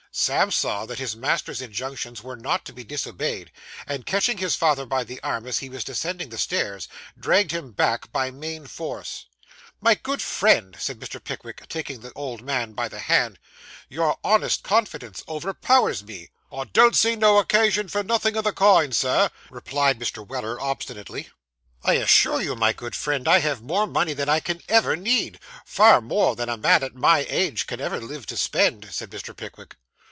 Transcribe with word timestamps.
Sam 0.13 0.51
saw 0.51 0.85
that 0.87 0.99
his 0.99 1.15
master's 1.15 1.61
injunctions 1.61 2.21
were 2.21 2.35
not 2.35 2.65
to 2.65 2.73
be 2.73 2.83
disobeyed; 2.83 3.49
and, 3.87 4.05
catching 4.05 4.39
his 4.39 4.55
father 4.55 4.85
by 4.85 5.05
the 5.05 5.21
arm 5.23 5.47
as 5.47 5.59
he 5.59 5.69
was 5.69 5.85
descending 5.85 6.27
the 6.27 6.37
stairs, 6.37 6.89
dragged 7.17 7.51
him 7.51 7.71
back 7.71 8.11
by 8.11 8.29
main 8.29 8.67
force. 8.67 9.27
'My 9.79 9.95
good 9.95 10.21
friend,' 10.21 10.75
said 10.77 10.99
Mr. 10.99 11.23
Pickwick, 11.23 11.65
taking 11.69 12.01
the 12.01 12.11
old 12.11 12.41
man 12.41 12.73
by 12.73 12.89
the 12.89 12.99
hand, 12.99 13.39
'your 13.87 14.17
honest 14.21 14.63
confidence 14.63 15.23
overpowers 15.29 16.03
me.' 16.03 16.27
'I 16.51 16.65
don't 16.73 16.95
see 16.97 17.15
no 17.15 17.37
occasion 17.37 17.87
for 17.87 18.03
nothin' 18.03 18.35
o' 18.35 18.41
the 18.41 18.51
kind, 18.51 18.93
Sir,' 18.93 19.29
replied 19.49 19.97
Mr. 19.97 20.27
Weller 20.27 20.59
obstinately. 20.59 21.29
'I 21.85 21.93
assure 21.93 22.41
you, 22.41 22.57
my 22.57 22.73
good 22.73 22.97
friend, 22.97 23.29
I 23.29 23.39
have 23.39 23.61
more 23.61 23.87
money 23.87 24.11
than 24.11 24.27
I 24.27 24.41
can 24.41 24.61
ever 24.67 24.97
need; 24.97 25.39
far 25.65 26.01
more 26.01 26.35
than 26.35 26.49
a 26.49 26.57
man 26.57 26.83
at 26.83 26.95
my 26.95 27.19
age 27.29 27.65
can 27.65 27.79
ever 27.79 28.01
live 28.01 28.25
to 28.25 28.35
spend,' 28.35 28.89
said 28.93 29.09
Mr. 29.09 29.33
Pickwick. 29.33 29.77